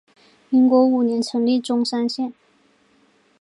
[0.49, 2.33] 民国五年成立钟山县。